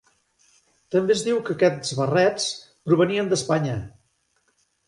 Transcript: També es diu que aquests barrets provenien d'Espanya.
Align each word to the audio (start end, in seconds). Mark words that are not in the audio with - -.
També 0.95 1.13
es 1.15 1.21
diu 1.27 1.41
que 1.51 1.55
aquests 1.57 1.93
barrets 2.01 2.49
provenien 2.89 3.33
d'Espanya. 3.35 3.77